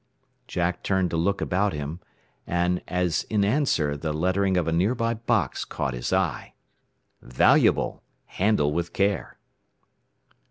[0.47, 1.99] Jack turned to look about him,
[2.47, 6.55] and as in answer the lettering of a nearby box caught his eye:
[7.21, 8.01] "VALUABLE!
[8.25, 9.37] HANDLE WITH CARE!"